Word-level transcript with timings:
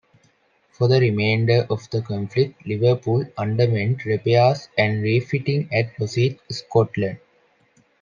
For 0.71 0.87
the 0.87 0.99
remainder 0.99 1.67
of 1.69 1.87
the 1.91 2.01
conflict, 2.01 2.65
"Liverpool" 2.65 3.23
underwent 3.37 4.03
repairs 4.05 4.67
and 4.75 5.03
refitting 5.03 5.69
at 5.71 5.95
Rosyth, 5.99 6.39
Scotland. 6.49 7.19